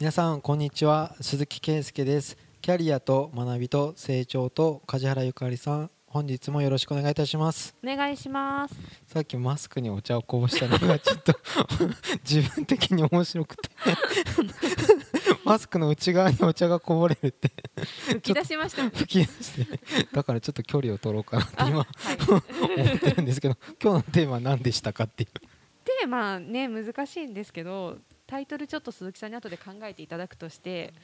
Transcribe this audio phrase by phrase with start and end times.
[0.00, 1.14] 皆さんこんにちは。
[1.20, 2.38] 鈴木圭介です。
[2.62, 5.90] キャリアと学びと成長と梶原ゆかりさん。
[6.06, 7.74] 本日もよろしくお願いいたします。
[7.84, 8.74] お願いします。
[9.06, 11.34] さっきマスクにお茶をこぼしたのが ちょっと
[12.26, 13.68] 自分的に面白くて。
[15.44, 17.52] マスクの内側にお茶がこぼれるって。
[18.06, 18.92] 吹き出しましたね。
[18.94, 20.06] 吹き出して。
[20.14, 25.28] だからちょっと距離を取ろうかなって今はい、思ってるんですけど今日のテーマは何でしたかっていう。
[25.84, 27.98] テーマね難しいんですけど
[28.30, 30.94] タイトルちょっと鈴木さんに後で考えていただくとして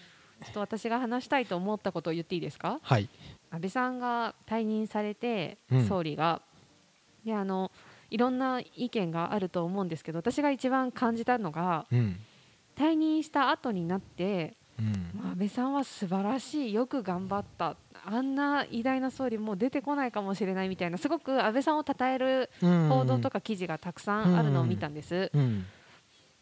[0.44, 2.78] ちょっと私が話したいと思ったことを言っていいですか？
[2.82, 3.08] はい。
[3.50, 5.88] 安倍さんが退任されて、うん。
[5.88, 6.42] 総理が。
[7.24, 7.72] であの
[8.10, 12.20] いろんな意見があると思うんですけど私が一番感じたのがうん。
[12.76, 15.10] 退任した後になってうん。
[15.14, 17.76] まあ安倍さんは素晴らしいよく頑張った。
[18.04, 22.88] あんな偉大な総理もう出てこないかもしれないみたいなすごく安倍さんを称えるうん。
[22.88, 25.30] 報道とか記事がたくさんあるのを見たんです。
[25.34, 25.64] うん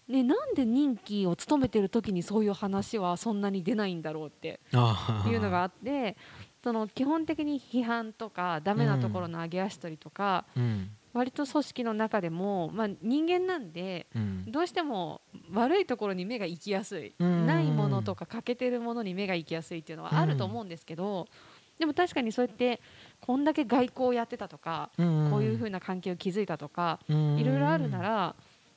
[0.08, 6.16] ね、なんで任期を務めてる時にそういう話はそんなに出ないんだろうっていうのがあって
[6.62, 10.91] その基本的に批判とかダメなところの上げ足取りとか、うん。
[11.12, 14.44] 割と組織の中でも、まあ、人間なんでうん。
[14.50, 15.20] どうしても
[15.52, 21.28] 悪いところに目が行きやすい、うんないものとか欠けてるものに目が行きやすいっていうのはあると思うんですけど、
[21.78, 22.80] でも確かにそうやって
[23.20, 27.39] こんだけ外交をやってたとか、うんこういうふうな関係を築いたとか、うん。
[27.39, 28.34] いろいろあるなら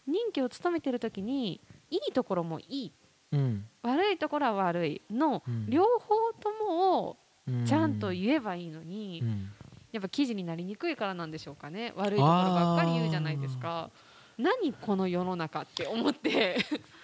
[0.07, 2.91] 任期を務めてる時にいいところもいい。
[3.31, 3.65] うん。
[3.83, 5.01] 悪いところは悪い。
[5.11, 5.69] のうん。
[5.69, 7.65] 両方ともをうん。
[7.65, 9.49] ちゃんと言えばいいのにうん。
[9.91, 11.93] やっぱ記事になりにくいからなんでしょうかね。
[11.95, 13.89] 悪いところばっかり言うじゃないですか。
[14.37, 16.57] 何この世の中って思って。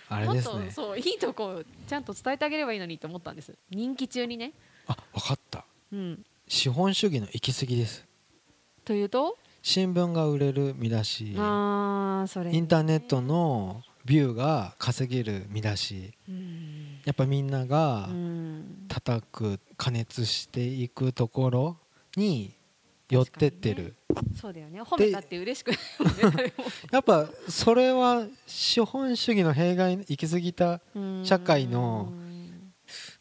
[0.09, 3.57] あれもっとそういいとこをちゃんと伝えてあげればいいのにと思ったんです。
[3.71, 4.53] 任期中にね、
[4.85, 5.65] あ分かった。
[5.91, 8.05] うん、資本主義の行き過ぎです。
[8.85, 11.23] というと新聞が売れる見出し。
[11.28, 16.14] インターネットのビューが稼げる見出し。
[16.28, 17.00] うん。
[17.05, 18.86] やっぱみんながうん。
[18.89, 21.77] 叩く加熱していくところ
[22.17, 22.54] に
[23.10, 23.95] 寄ってってる、
[24.39, 24.82] そうだよね。
[24.82, 25.71] 褒めたって嬉しく
[26.92, 30.82] やっぱそれは資本主義の弊害に行き過ぎた
[31.23, 32.11] 社会の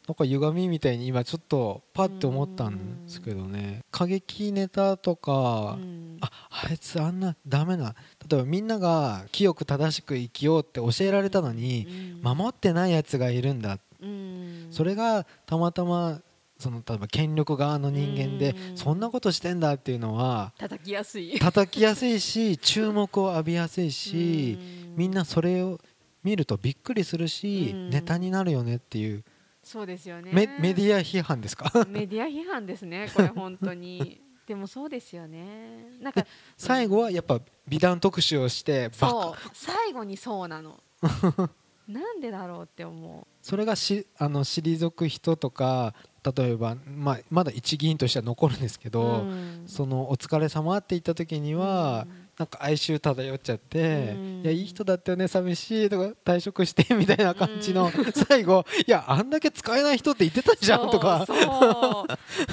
[0.07, 3.79] なんか歪みみたいに今ちょっとパッて思ったんですけどね。
[3.89, 6.17] 過激ネタとか、うん。
[6.19, 6.29] あ
[6.67, 7.95] あいつあんなダメな
[8.29, 11.87] 例えばみんなが清く正しく生きようって教えられたのに
[12.21, 12.37] うん。
[12.37, 13.79] 守ってないやつがいるんだ。
[14.01, 14.67] うん。
[14.71, 16.19] それがたまたま
[16.59, 18.77] その例えば権力側の人間でうん。
[18.77, 21.39] そんなことしてんだっていうのは叩きやすい。
[21.39, 24.95] 叩きやすいし注目を浴びやすいしうん。
[24.97, 25.79] みんなそれを
[26.25, 27.89] 見るとびっくりするしうん。
[27.89, 29.23] ネタになるよねっていう
[29.63, 30.31] そうですよね。
[30.33, 31.71] メメディア批判ですか？
[31.87, 34.21] メディア批判ですねこれ本当に。
[34.45, 35.87] でもそうですよね。
[36.01, 36.25] なんか
[36.57, 40.83] 最後はやっぱ美談特集をしてそう最後にそうなの。
[41.87, 45.93] なんでだろうって思それがしあの退く人とか
[46.37, 49.63] 例えば、まあ、まだ一議員としては残るんですけど、うん。
[49.65, 52.07] そのお疲れ様って言った時には、
[52.37, 54.41] なんか哀愁漂っちゃって、うん。
[54.41, 57.91] いやいい人だったよね寂しいとか退職してみたいな感じの、
[58.27, 61.25] 最後いやあんだけ使えない人って言ってたじゃんとか。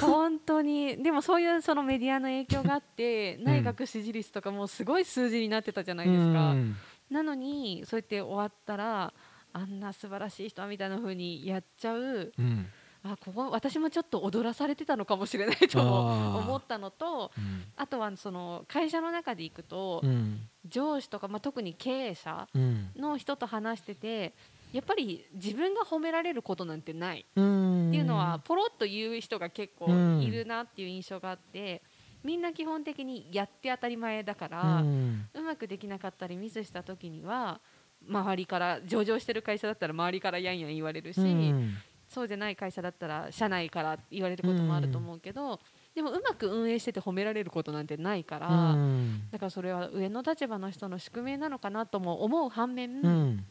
[0.01, 1.03] 本当に。
[1.03, 6.77] でもそういうそのメディアの影響があって内閣支持率とかもすごい数字になってたじゃないですか、うん。
[7.11, 9.13] なのにそうやって終わったら
[9.53, 12.67] あんな素晴らしい人みたいな風にやっちゃううん
[13.03, 17.65] あここ私もちょっと踊らされてたのかもしれないと思ったのとうん。
[17.77, 20.41] あとはその会社の中で行くと、うん。
[20.67, 22.91] 上司とか、まあ、特に経営者うん。
[22.97, 24.35] の人と話してて
[24.73, 27.89] やっぱり自分が褒められることなんてないうん。
[27.89, 30.21] っていうのはポロッと言う人が結構うん。
[30.21, 31.83] いるなっていう印象があって
[32.23, 37.61] みんな基本的にやって当たり前だかうら、んうまくできなかったりミスした時には
[38.07, 41.77] 周りから上場してる会社だったら周りからやんやん言われるし、うん
[42.11, 45.61] そうじゃない会社だったら社内から言われることもあると思うけど、
[45.95, 49.23] でもうまく運営してて褒められることなんてないから、うん。
[49.31, 53.45] だからそれは上の立場の人の宿命なのかなとも思う反面、うん。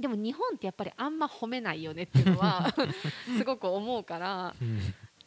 [0.00, 2.74] でも日本ってやっぱりあんま褒めないよねっていうのは
[3.36, 4.78] すごく思うからうん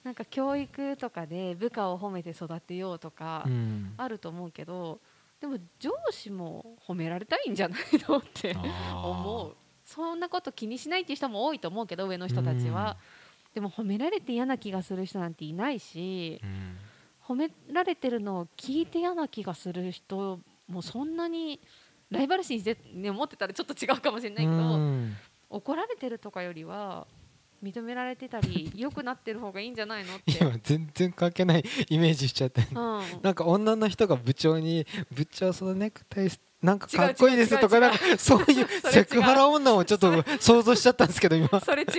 [0.03, 3.93] なんか教育とかで部下を褒めて育てようとかうん。
[3.97, 4.99] あると思うけど
[5.39, 8.55] でも上司も褒められたいんじゃないのって
[8.93, 9.55] 思う
[9.89, 12.95] そんなこと気にしないっていう人も多いと思うけど上の人たちは、
[13.55, 16.77] でも褒められて嫌な気がする人なんていないしうん。
[17.27, 21.59] 褒められてるのを聞いて嫌な気がする人もそんなに
[22.09, 25.15] ライバル心して、ね、思ってたらちょっと違うかもしれないけど、うん。
[25.49, 27.07] 怒られてるとかよりは
[27.63, 30.37] 認められてたり良くなってる方がいいんじゃないのって。
[30.39, 33.01] 今全然関係ないイメージしちゃってうん。
[33.23, 36.29] なんか女の人が部長に「部長そのネクタイ
[36.61, 41.47] なんかかっこいいです」とかなんかそういう セクハラ女をちょっと想像しちゃったんですけど今。
[41.61, 41.89] それ違う。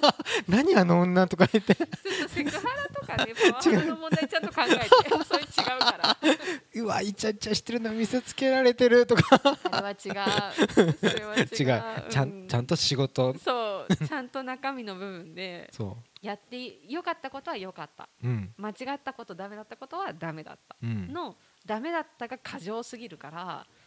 [0.48, 1.74] 何あの女とか言って。
[1.74, 4.88] ちょっとセクハラとかねパワの問題ちゃんと考えて
[5.26, 6.16] それ違うから。
[6.74, 9.40] うわイチャイチャしてるの見せつけられてるとか。
[9.70, 9.96] あれは違う。
[9.96, 11.44] それは違う。
[11.44, 12.10] 違う。
[12.10, 13.36] ちゃんちゃんと仕事。
[13.38, 18.08] そうちゃんと中身の部分でそやって良かったことは良かった。
[18.24, 18.54] ううん。
[18.56, 20.76] 間違ったことダメだったことはダメだった。
[20.82, 21.12] うん。
[21.12, 21.36] の
[21.66, 23.79] ダメだったが過剰すぎるからうん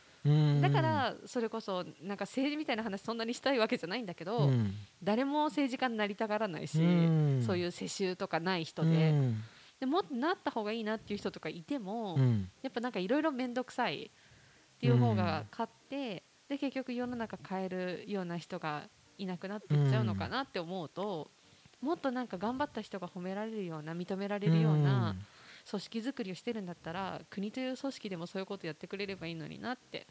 [0.61, 4.73] だからそれこそなんか政治みたいな話そんなにしたいわけじゃないんだけど、うん。
[5.03, 7.43] 誰も政治家になりたがらないし、うん。
[7.45, 9.43] そういう世襲とかない人うで,、ん。
[9.81, 12.49] でもっとなった方がいいなっていう人とかいても、うん。
[12.61, 18.83] やっぱなんかいろいろ面倒くさいっていう方が勝って、で結局世の中変えるような人が
[19.17, 21.31] いなくなっていっちゃうのかなって思うと、
[21.81, 25.15] もっとなんか頑張った人が褒められるような認められるような
[25.69, 30.07] 組織づくりをしてるんだったら国という組織でもそういうことやってくれればいいのになって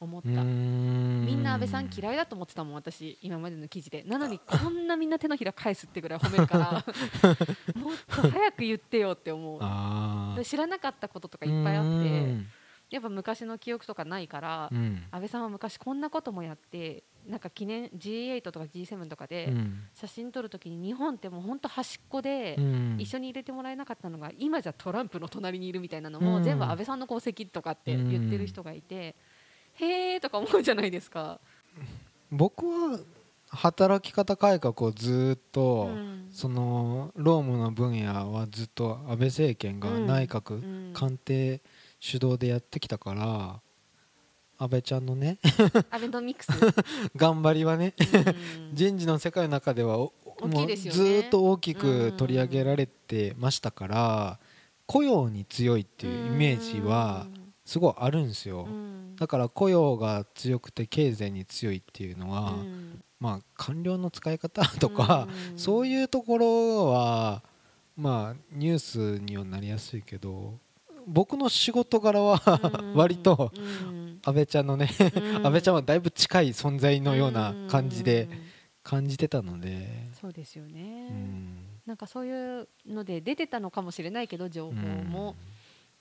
[0.00, 0.28] 思った。
[0.28, 4.02] みみんな安倍さん嫌いだと思ってたもん私今までの記事で。
[4.02, 6.84] なのに こんなみんな手のひら返すってぐらい褒めるから
[7.80, 10.44] もっと早く言ってよって思う。
[10.44, 12.61] 知らなかったこととかいっぱいあって
[12.92, 15.02] やっぱ昔の記憶とかないからうん。
[15.10, 19.88] 安倍さんは昔こんなこともやってなんか記念 G8 とか G7 とかうでん。
[19.94, 22.96] 写真撮るときに日本ってもう本当端っこでうん。
[23.00, 26.42] 一緒に入れてもらえなかったのが今じゃトランプの隣にいるみたいなのもうん。
[26.44, 29.16] 全部安倍さんの功績とかって言ってる人がいて
[29.74, 31.40] へーとか思うじゃないですか。
[32.30, 32.98] 僕は
[33.48, 36.28] 働き方改革をずっと、うん。
[36.30, 40.06] その労務の分野はずっと安倍政権がうん。
[40.06, 40.92] 内閣、うん。
[40.94, 41.60] 官邸
[42.02, 43.60] 主導でやってきたから
[44.58, 45.38] 安倍ちゃんのね
[45.88, 46.48] アベノミクス、
[47.14, 48.74] 頑張りはねうん。
[48.74, 51.20] 人事の世界の中ではお大きもいうですよね。
[51.20, 54.40] ずっと大きく取り上げられてましたから
[54.86, 57.28] 雇用に強いっていうイメージは
[57.64, 58.64] すごいあるんですよ。
[58.64, 59.14] うん。
[59.14, 63.00] だから雇用が強くて経済に強いっていうのは、うん。
[63.20, 65.58] まあ官僚の使い方とか、うん。
[65.58, 67.44] そういうところは
[67.96, 70.58] まあニュースにはなりやすいけど
[71.06, 72.40] 僕の仕事柄は
[72.80, 72.94] うん。
[72.94, 74.20] 割とうん。
[74.24, 75.46] 安倍ちゃんのねうん。
[75.46, 78.38] 安倍ちゃんはだいぶ近い存在のような感じでうん
[78.84, 81.58] 感じてたので、そうですよね、うん。
[81.86, 85.36] なんかそういうので出てたのかもしれないけど情報も、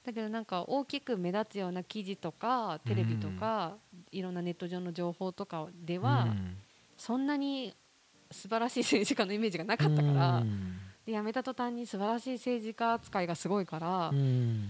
[0.04, 3.76] だけどなんか大きく目立つような記事とかテレビとか、
[4.12, 6.04] いろんなネット上の情報とかでうん。
[6.04, 6.28] は、
[6.98, 7.72] そんなに
[8.32, 10.80] 素晴らしい政治家のイメージがなかったから、うん。
[11.06, 14.70] で辞めた途端に素晴らしい政治家扱いがすごいから、うん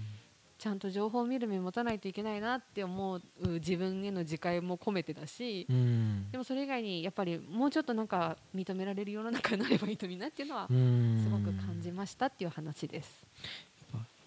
[0.62, 3.22] ちゃんと情報を見る目持たないといけないなって思う
[3.54, 6.30] 自分への自戒も込めてだし、うん。
[6.32, 11.24] でもそれ以外にやっぱりもうちょっとなんか認められる世の中になればいいのになっていうのはうん。
[11.24, 13.26] すごく感じましたっていう話です。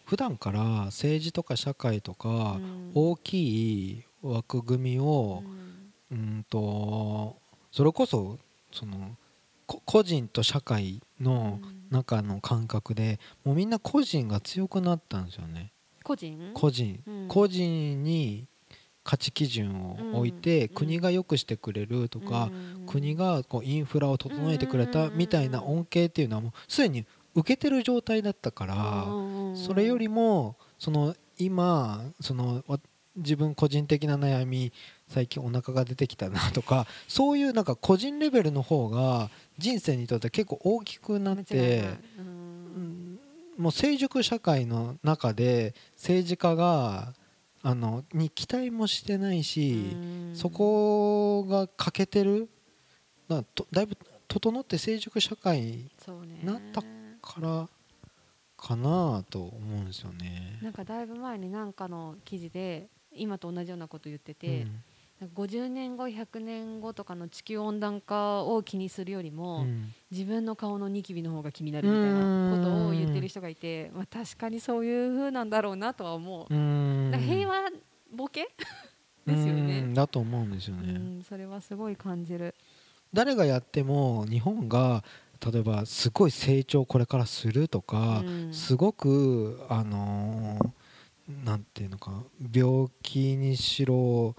[0.06, 2.90] 普段から政治とか社会とかうん。
[2.96, 5.44] 大きい枠組みを
[6.10, 6.18] うん。
[6.18, 7.36] うんと
[7.70, 8.40] それこそ
[8.72, 9.16] その
[9.66, 11.60] こ個人と社会の
[11.90, 15.70] 中の感覚でもうみんな個人が強くなったんですよね
[16.04, 16.52] 個人？
[16.54, 17.28] 個人、うん。
[17.28, 18.46] 個人に
[19.02, 20.74] 価値基準を置いて、うん。
[20.74, 22.86] 国が良くしてくれるとか、うん。
[22.86, 25.16] 国がこうインフラを整えてくれたうん。
[25.16, 27.04] みたいな恩恵っていうのはもうすでに
[27.34, 29.56] 受けてる状態だったから、うん。
[29.56, 32.78] それよりもその今そのわ
[33.16, 34.72] 自分個人的な悩み
[35.08, 41.84] 最近お腹が出てきたなとかそういうなんか個人レベルの方が人生にとって結構大きくなって
[43.56, 47.14] もう成熟社会の中で政治家が
[47.62, 49.96] あのに期待もしてないし、う
[50.32, 50.36] ん。
[50.36, 52.48] そこが欠けてる
[53.28, 53.96] だとだいぶ
[54.28, 55.90] 整って成熟社会に
[56.42, 57.68] なったから
[58.56, 60.58] かなと思うんですよね。
[60.62, 64.68] なんかだいぶ前になんかの記事で今と同じようなこと言ってて、なん。
[64.68, 64.78] か
[65.34, 69.92] 50年後100年後とかの地球温暖化を気にするよりも、うん。
[70.10, 77.70] 自分の顔のニキビの方が気になるみたいなことを言ってる人がいて、まあ、確かにそういう風なんだろうなとは思う、う平和
[78.14, 78.48] ボケ？
[79.26, 79.94] ですようねん。
[79.94, 80.92] だと思うんですようね。
[80.92, 81.22] ん。
[81.28, 82.54] それはすごい感じる。
[83.12, 85.02] 誰がやっても日本が
[85.52, 88.52] 例えばすごい成長をこれからするとか、うん。
[88.52, 90.70] すごくあのー
[91.42, 94.36] なんていうのか病気にしろ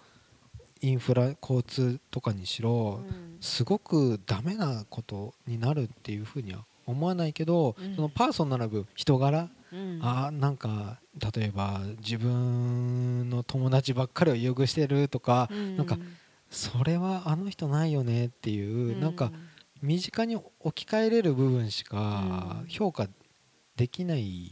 [0.85, 3.37] インフラ交通とかにしろ、うん。
[3.41, 7.95] すごくダメなことになるっていうふうには思わないけど、うん。
[7.95, 9.99] そのパーソナルな部人柄、うん。
[10.03, 10.99] あーなんか
[11.35, 15.75] 例えば自分の友達ばっかりを優遇してるとか、うん。
[15.75, 15.97] なんか
[16.51, 19.31] それはあの人ないよねっていう、なんか
[19.81, 23.07] 身近に置き換えれる部分しか評価
[23.75, 24.51] できない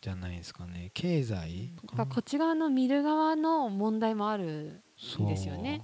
[0.00, 0.90] じゃないですかね。
[0.94, 1.72] 経済。
[1.86, 4.82] こっち側の見る側の問題もある
[5.20, 5.82] んですよね、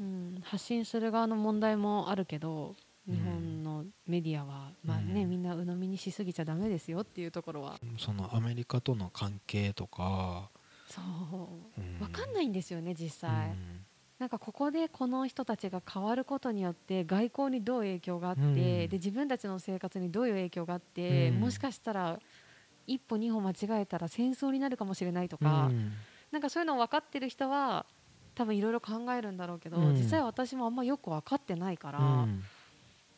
[0.00, 2.74] うん、うん、発信する側の問題もあるけど
[3.06, 7.80] 日本のメディアは、まあね、うん、みんな鵜呑みにしすぎちゃだめですよっていうところは。
[7.96, 10.50] そのアメリカとの関係とか。
[10.88, 13.56] そう、うん、分かんないんですよね実際、うん、
[14.18, 22.18] なんかここでこの人たちが変わることによって外交にどう影響があって、うん、で自分たちの生活にどういう影響があって、もしかしたら
[22.86, 25.70] 一歩二歩間違えたら戦争になるかもしれないとか、
[26.32, 27.84] なんかそういうのを分かってる人は
[28.38, 32.26] 多分いろいろ考えるんだろうけど、実際私もあんまよく分かってないから。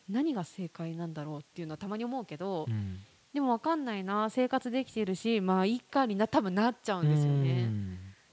[0.09, 2.99] 何が正解なんだろうっていうのはたまに思うけど、うん、
[3.33, 7.69] でも分かんないな生活できてるしまあいいかにな多分なっちゃうんですよね。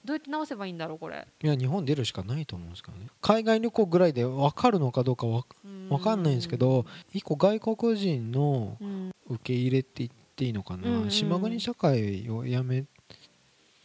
[0.04, 1.26] どうやって直せばいいんだろうこれ。
[1.42, 3.06] いや日本出るしかないと思うんですけどね。
[3.20, 5.44] 海外旅行ぐらいで分かるのかどうかわ
[5.88, 8.76] 分かんないんですけど一個外国人の
[9.28, 12.84] 受け入れって言っていいのかな、うんうん、島国社会をやめ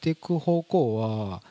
[0.02, 1.42] ていく方向は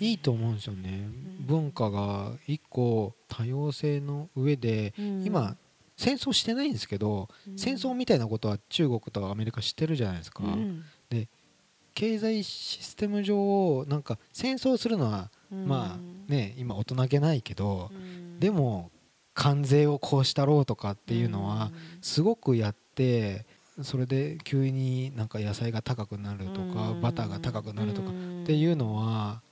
[0.00, 1.08] いいと思うんですよね、
[1.40, 5.56] うん、文化が一個多様性の上で、うん、今
[5.96, 10.42] 戦争してないんですけど、うん、戦争みたいなことは中国とアメリカ知ってるじゃないですか。
[10.44, 11.28] うん、で
[11.94, 17.90] 経済システム上なんか戦争するのは、まあね今大人げないけど、
[18.38, 18.90] でも
[19.34, 23.44] 関税をこうしたろうとかっていうのはすごくやって
[23.82, 28.12] それで急になんか野菜が高くなるとかバターが高くなるとかっ
[28.46, 29.42] ていうのは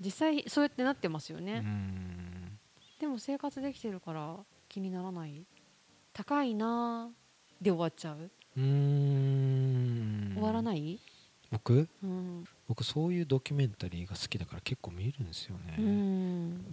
[0.00, 1.64] 実際そうやってなってますよね。
[3.00, 4.36] でも生活できてるから
[4.68, 5.44] 気にならない？
[6.12, 7.10] 高いな
[7.60, 8.30] で終わっちゃう？
[8.56, 10.32] うん。
[10.34, 10.98] 終わらない？
[11.50, 15.78] 僕、うん、僕そういうドキュメンタリーが好きだから結構見るんですよね。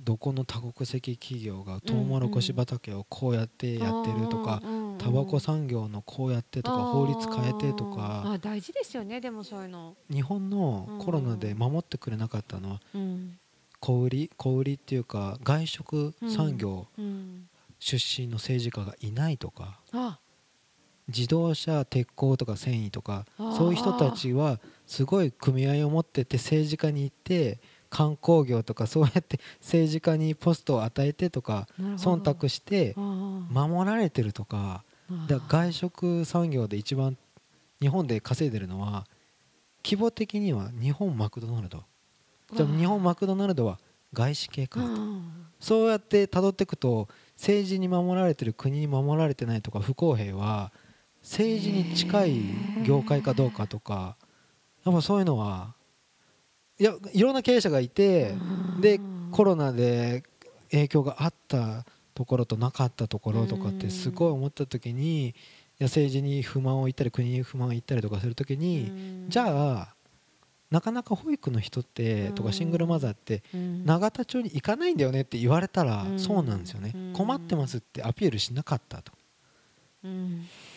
[0.03, 4.61] どこの多国籍企業がトウモロコシ畑をこうやってやってるとか
[4.97, 8.23] タバコ産業のこうやってとか法律変えてとか。
[8.25, 9.95] あ大事ですよねでもそういうの。
[10.11, 12.81] 日本のコロナで守ってくれなかったのは、
[13.79, 16.87] 小売り小売りっていうか外食産業、
[17.79, 19.79] 出身の政治家がいないとか
[21.07, 27.59] 自動車鉄鋼とか繊維とかそういう人たちはすごい組合を持ってて政治家に行って
[27.89, 34.83] 観光業とかそうやって 政治家にポストを与えてとか忖度して守られてるとか
[35.27, 37.17] だ外食産業で一番
[37.79, 39.05] 日本で稼いでるのは
[39.83, 41.83] 規模的には日本マクドナルド。
[42.55, 43.79] じゃあ日本マクドナルドは
[44.13, 44.87] 外資系かと。
[45.59, 47.07] そうやってたどっていくと
[47.37, 50.71] 政治に守られてる国に守られてないとか不公平は
[51.25, 52.41] 政治に近い
[52.85, 54.15] 業界かどうかとか
[54.85, 55.73] やっぱそういうのは
[56.79, 58.35] いやいろんな経営者がいて
[58.79, 58.99] で
[59.31, 60.23] コロナで
[60.69, 65.33] 影響があったところとなかったところとかってすごい思った時にい
[65.79, 69.95] や政治に不満を言ったり国に不満を言ったりとかする時にじゃあ
[70.69, 76.93] なかなか保育の人ってとかシングルマザーって永田町に行かないんだよねって言われたらそうなんですよね。
[77.13, 79.11] 困ってますってアピールしなかったと。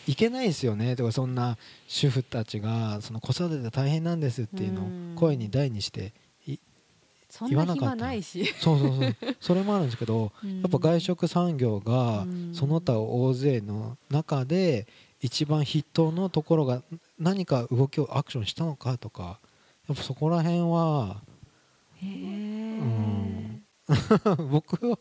[0.09, 0.95] いけないですよね。
[0.95, 1.55] とかそんな
[1.87, 4.85] 主婦たちがその子育て大変なんですっていうのを
[5.15, 6.13] 声に大にして
[7.47, 8.05] 言わなかった。
[8.59, 9.15] そうそうそう。
[9.39, 14.87] それもあるんですけどやっぱ外食産業がその他大勢の中で
[15.21, 16.81] 一番筆頭のところが
[17.19, 19.39] 何か動きをアクションしたのかとか
[19.87, 21.17] やっぱそこら辺は
[22.01, 23.63] へえ、うん、
[24.49, 24.97] 僕は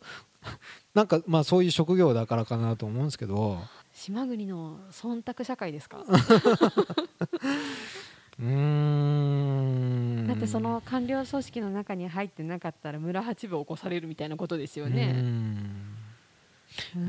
[0.92, 3.58] なんかまあそういう職業だからかなと思うんですけど
[4.00, 6.04] 島国の忖度社会ですか？
[8.40, 10.24] うん。
[10.28, 15.20] だってその官僚組織の中に入ってなかったら村八部を起こされるみたいなことですよね。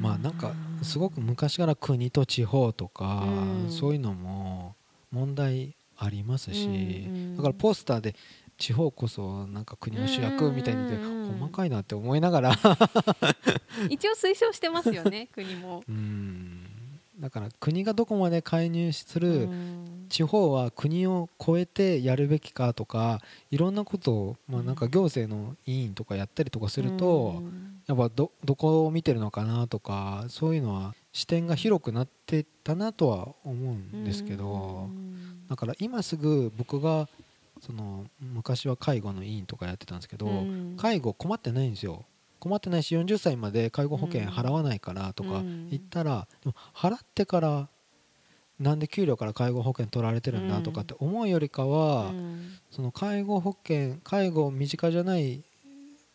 [0.01, 3.23] まあなんかすごく昔から国と地方とか
[3.69, 4.75] そういうのも
[5.11, 8.15] 問題ありますし、だからポスターで
[8.57, 10.97] 地方こそなんか国の主役みたいにて
[11.39, 12.51] 細かいなって思いながら。
[13.89, 15.83] 一応推奨してますよね国も。
[15.87, 16.58] うん
[17.19, 19.49] だから国がどこまで介入する
[20.07, 23.21] 地方は国を超えてやるべきかとか
[23.51, 27.43] いろんなことをまあなんか行政の委員とかやったりとかすると
[27.87, 34.89] やっぱどどこを見てるのかなとかそういうのは視点が広くなってったなとは思うんですけど。
[35.49, 37.09] だから今すぐ僕が
[37.59, 42.05] その昔は介護の委員とかやってたんですけど、うん、介護困ってないんですよ
[42.39, 47.69] 困ってないし40歳まで介護保険払わないからとか言ったら、でも払ってから
[48.59, 52.11] なんで給料から介護保険取られてるんだとかって思うよりかは、
[52.71, 55.43] その介護保険介護身近じゃない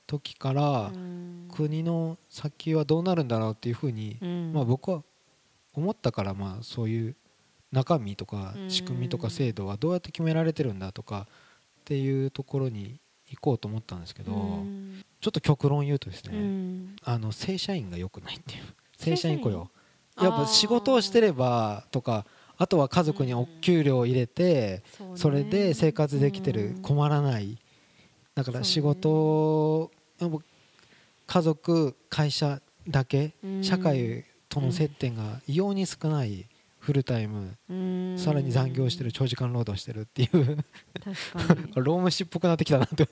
[0.06, 0.92] 時から
[1.52, 4.18] 国の先はどうなるんだろうっていうふうに、
[4.52, 5.02] まあ、僕は
[5.72, 7.16] 思ったからまあそういう
[7.72, 11.26] 中身とか仕組みとか制度はどうやって決められてるんだとか
[11.80, 13.00] っていうところに
[13.30, 14.32] 行こうと思ったんですけど
[15.20, 18.62] ちょっと極論言うとですねあの正社員が良くないっていう。
[18.96, 19.70] 正社員雇用
[20.20, 22.24] やっぱ仕事をしてればとか
[22.56, 24.82] あとは家族にお給料を入れて
[25.16, 27.58] それで生活できてる困らない。
[28.34, 29.90] だから仕事
[31.26, 36.46] 家族会社だけ社会との接点が異様に少ない
[36.84, 37.56] フルタイム
[38.18, 40.58] さらに残業してる長時間労働してるっていう。
[41.02, 41.72] 確かに。
[41.76, 43.06] 労務士っぽくなってきたなと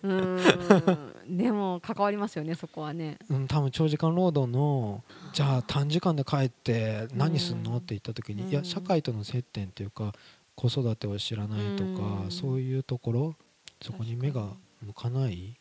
[1.27, 3.19] でも関わりますよねそこはね。
[3.31, 5.03] うん多分長時間労働の
[5.33, 10.13] じゃあ短時間で帰って何すんのって言った時にいや社会との接点っていうか
[10.55, 13.37] 子育てを知らないとかそういうところ
[13.81, 14.53] そこに目が
[14.83, 15.57] 向かない。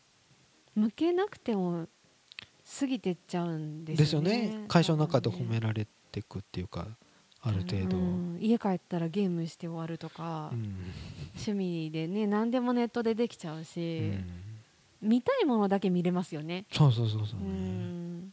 [0.76, 1.88] 向けなくても
[2.80, 4.32] 過ぎてっちゃうんですよね。
[4.32, 4.66] ですよね。
[4.68, 6.88] 会社の中で褒められていくっていうか
[7.44, 10.76] ある程度、うん、家帰ったらゲームして終わるとか、うん、
[11.34, 14.12] 趣味でね何でもネットでできちゃうし、
[15.02, 16.66] うん、見たいものだけ見れますよね。
[16.72, 18.30] そうそうそうそう、ね、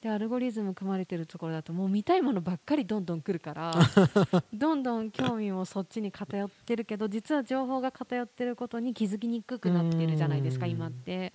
[0.00, 3.74] でアルゴリズム組まれてるところだともう見たいものばっかりどんどん来るから
[4.54, 11.32] どんどん興味もそっちに偏ってるけど実は情報が偏ってることに気づきにくくなってるじゃないですか今って。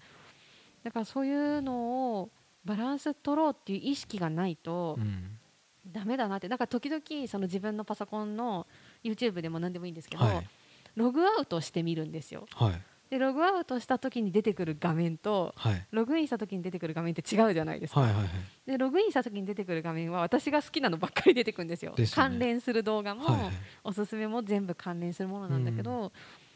[0.84, 2.30] だからそういうのを
[2.64, 5.38] バランス取ろうっていう意識がないと、うん
[5.86, 8.68] ダメだなってだから時々その自分のパソコンの
[9.04, 10.48] YouTube でも何でもいいんですけど、はい、
[10.96, 12.46] ログアウトしてみるんですよ。
[12.54, 18.02] はい、でログアウトした時に出てくる画面と、はい、ログインした時に出てくる画面って違うじゃないですか。
[18.02, 18.32] はいはいはい、
[18.66, 21.94] でログインした時に出てくる画面は私が好きなのばっかり出てくるんですよ。
[21.96, 23.52] すね、関連する動画も、はいはい、
[23.84, 26.12] おすすめも全部関連するものなんだけど、うん、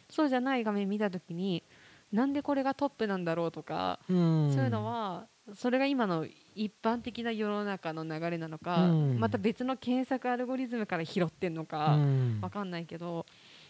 [0.09, 1.63] そうじゃない画面見た時に
[2.11, 6.25] なんでこれがトップなんだろうとか、うん、そういうのはそれが今の
[6.55, 13.25] 一般的な世の中の流れなのか、うん、また別の検索アルゴリズムから拾ってんのか、うん、分かんないけど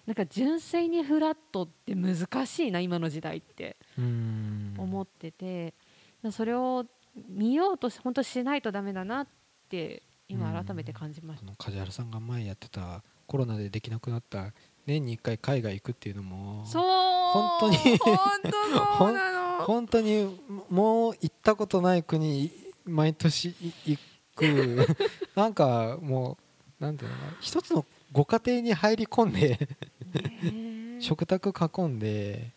[0.05, 3.77] なんか純粋にフラットって難しいな今の時代って。
[3.97, 5.73] 思ってて
[6.31, 6.85] それを
[7.27, 9.27] 見ようと本当しないとダメだなっ
[9.69, 14.53] て今改めて感じました、梶原さんが前やってたコロナでできなくなった
[14.85, 20.39] 年に1回海外行くっていうのもそう本当に本当そうなの 本当に
[20.69, 22.51] もう行ったことない国
[22.85, 23.99] 毎年行
[24.35, 24.87] く。
[25.35, 26.37] なんかも
[26.79, 29.57] うなんていうの一つのご家庭に入り込んで
[30.99, 32.55] 食卓囲んで。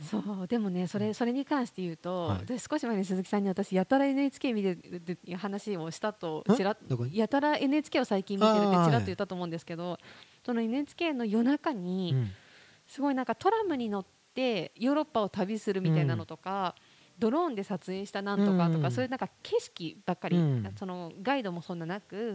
[0.00, 6.76] そうでもねそれそれに関して言うと、はい、少し前に鈴木さんに私やたら NHK 見てるっていう話をしたとちら
[7.10, 9.98] やたら NHK を最近見てるってちらっと言ったと思うんですけど、
[10.46, 12.14] その NHK の夜中に、
[12.86, 14.17] すごいなんかトラムに乗って
[14.76, 16.74] ヨーロッパを旅するみたいなのとか、
[17.18, 20.38] ドローンで撮影したなんとかとか、そういうなんか景色ばっかり、
[20.78, 22.34] そのガイドもそんななく、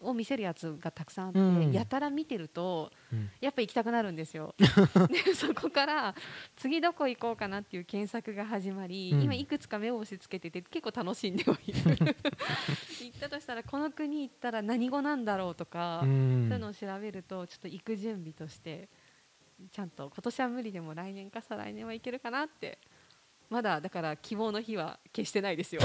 [0.00, 4.54] を見せるやつがたくさんあって、うん、やたら見てると、うん、やっぱ行きたくなるんですよ。
[5.24, 6.14] でそこから
[6.56, 11.76] 次どこ行こうかなっていう検索が始まり、うん、今いくつか目を押し付けてて結構楽しんではいる。
[13.02, 18.88] 行ったとしたらこの国行ったら何語なんだろうとか、そういうのを調べるとちょっと行く準備として
[19.72, 22.78] ちゃんと今年は無理でも来年か再来年はいけるかなって。
[23.50, 25.80] まだだから希望の日は決してないですよ。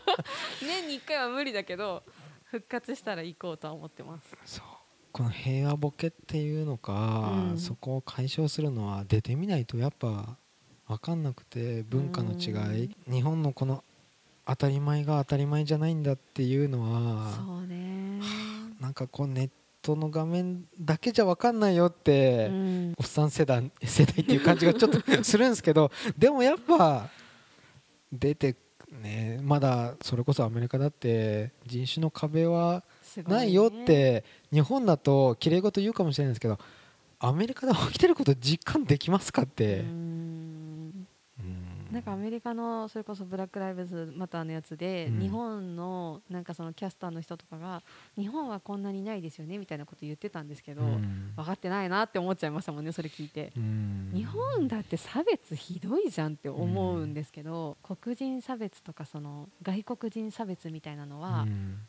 [0.60, 2.02] 年に1回は無理だけど
[2.44, 4.36] 復活したら行こうとは思ってます。
[4.44, 4.66] そう。
[5.10, 10.36] この平和ボケっていうのか、うん、そこを解消するのは出てみないとやっぱ
[10.86, 13.82] 分かんなくて文化の違い、うん、日本のこの
[14.46, 18.20] 当たり前が当たり前じゃないんだっていうのはそうね。
[18.80, 19.50] なんかこうネッ
[19.88, 27.08] トの画面だけじゃ分かんないよって、うん、おっさん世代世代っていう感じがちょっとするんですけど でもやっぱ
[28.12, 28.56] 出て
[28.90, 32.84] ねまだそれこそアメリカだって人種の壁は
[33.26, 34.22] ないよって、
[34.52, 36.58] 日本だときれい事言うかもしれないですけど
[37.18, 39.84] アメリカで起きてること実感できますかって。
[41.90, 47.82] なんかアメリカのそれこそブラック・ライブズマターのやつで、うん、日本のなんかそのキャスターの人とかが
[48.16, 61.46] 日本はこんなにないですよねみたいなこと言ってたんですけど、うん、分かってないなって思っちゃいましたもんねそれ聞いて、うん、日本だって差別ひどいじゃんって思うんですけど、黒人差別とかその外国人差別みたいなのは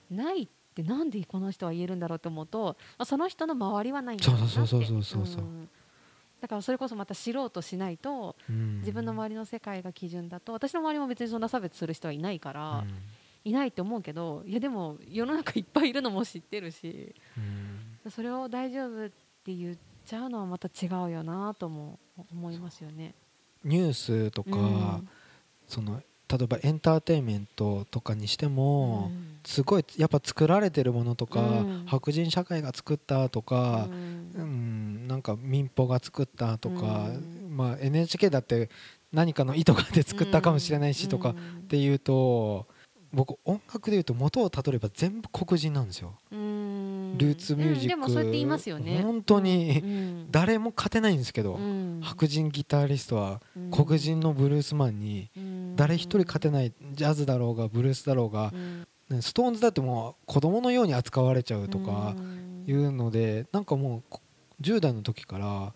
[0.09, 4.53] ないってなんでこの人は言えるんだろうと思うと、まあ、その人の周りはないんだろうなって。
[4.53, 5.43] そうそうそうそうそう、
[6.41, 12.93] だからそれこそまた知ろうとしないと、うん、自分の周りの世界が基準だと私の周りも別にそんな差別する人はいないから、うん、
[13.43, 17.13] いないと思うけどいやでも世の中いっぱいいるのも知ってるし、
[18.05, 19.09] うん、それを大丈夫っ
[19.43, 21.99] て言っちゃうのはまた違うよなとも
[22.31, 23.13] 思いますよね。
[23.63, 25.01] ニュースとか、
[25.67, 29.39] その例えばエンターテインメントとかにしても、うん。
[29.43, 31.83] すごいやっぱ作られてるものとか、うん。
[31.87, 34.31] 白人社会が作ったとかう、ん。
[34.35, 34.78] うん
[35.09, 37.57] なんか民放が作ったとか、うん。
[37.57, 38.69] まあ、NHK だって
[39.11, 41.63] 何かの意図があって作ったかもしれないしとかっうん。
[41.63, 42.67] ていうと
[43.11, 46.13] 僕音楽でいうと元をたどれば全部黒人なんですよ。
[46.31, 47.17] うん。
[47.17, 49.01] ルーツミュージック、うんでもそうやって言いますよね。
[49.01, 50.27] 本当にうん。
[50.29, 52.01] 誰も勝てないんですけど、うん。
[52.03, 53.71] 白人ギタリストはうん。
[53.71, 55.75] 黒人のブルースマンにうん。
[55.75, 58.53] 誰一人勝てないジャズだろうがブルースだろうが
[59.21, 62.39] ストーンズだってもう子供のように扱われちゃうとかうん。
[62.67, 64.21] いうのでなんかもうこ
[64.61, 65.73] 10代の時から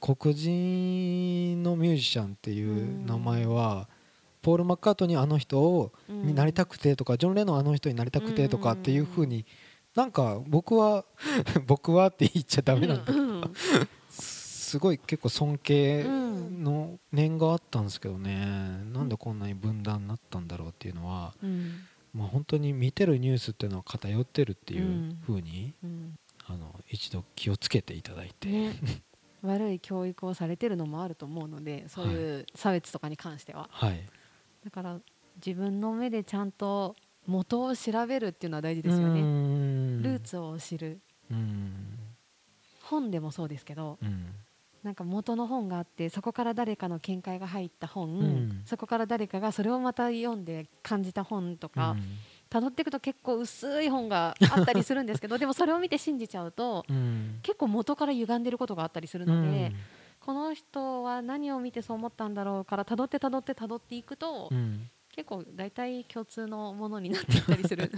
[0.00, 3.88] 黒人のミュージシャンっていう名前は
[4.42, 9.44] ポール・マッカートニーあの人をになりたくてとかジョン・レノンあの人になりたくてとかっていう風に
[9.94, 11.04] なんか僕は
[11.66, 13.04] 僕はって言っちゃダメなんだ。
[13.04, 13.54] けどうん。
[14.08, 18.46] すごい結構尊敬の念があったんですけどね。
[18.92, 21.72] なんでこんなに分断になったんだろうっていうのはうん。
[22.14, 25.18] まあ本当に見てるニュースっていうのは偏ってるっていううん。
[25.26, 26.18] 風にうん
[26.50, 28.74] あの一度気をつけていただいて、ね。
[29.42, 33.68] 悪い教育をされてるのもあると思うのでそういう差別とかに関しては。
[33.70, 34.08] はい。
[34.64, 35.00] だから
[35.44, 39.22] 自分の目でちゃんと元を調べるっていうのは大事ですよね。
[39.22, 40.02] ん。
[40.02, 41.00] ルーツを知る。
[41.30, 41.98] うん。
[42.82, 44.34] 本でもそうですけどうん。
[44.82, 48.62] なんか元の本があってそこから誰かの見解が入った本、うん。
[48.66, 52.02] そこから誰かがそれをまた読んで感じた本とかうん
[52.50, 57.38] 辿っていくと結構薄い本があったりするんですけど でもそれを見て信じちゃうとうん。
[57.42, 59.74] 結構元から歪んでることがあったりするうので、ん。
[60.18, 64.90] この人は何を見てそう思ったんだろうから辿って辿って辿っていくと、うん。
[65.14, 67.90] 結構大体共通のものになっていったりする。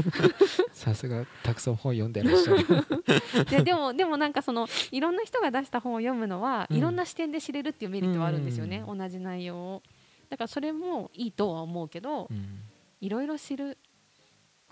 [0.72, 2.64] さすがたくさん本読んでらっしゃる。
[3.50, 6.76] ででもでもなんかそのいろんな人が出した本を読むのは、うん。
[6.76, 9.82] いろんな視点で知れるっていうメリットはあるんですよね、う同じ内容を。
[10.28, 12.60] だからそれもいいとは思うけど、うん。
[13.00, 13.78] いろいろ知る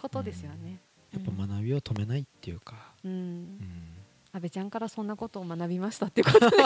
[0.05, 0.83] ことですよね、
[1.15, 3.11] やっぱ学びを止めないっていうか、うん。
[3.11, 3.59] うん、
[4.35, 6.57] 安倍ちゃんからそんなことを学びましたっていうことで。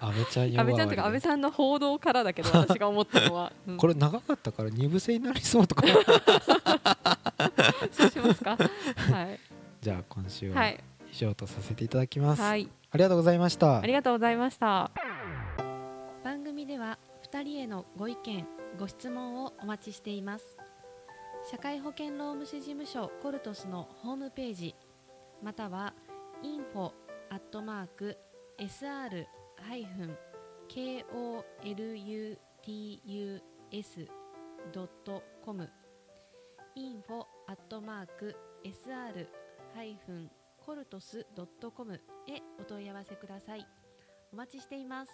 [0.00, 3.76] 安倍ちゃん 安倍ちゃんというか安倍さんの報道からだけど 私が思ったのは、うん。
[3.76, 5.82] これ長かったから二部制になりそうとか。
[7.90, 8.56] そうしますか。
[8.56, 9.40] はい、
[9.80, 10.78] じゃあ今週は、はい。
[11.12, 13.80] 以上とさせていただきます、はい、ありがとうございました。
[13.80, 14.92] ありがとうございました。
[16.22, 18.46] 番組では2人へのご意見
[18.78, 20.57] ご質問をお待ちしています
[21.50, 24.74] 社会保険労務士事務所コルトスのホームページ
[25.42, 25.94] または
[26.42, 26.92] info
[27.30, 28.18] アットマーク
[28.58, 29.24] sr
[29.56, 30.18] ハイフン
[30.68, 31.46] koluts
[34.74, 35.70] ドットコム
[36.76, 39.26] info アットマーク sr
[39.74, 41.98] ハイフンコルトスドットコムへ
[42.60, 43.66] お問い合わせください。
[44.34, 45.12] お待ちしています。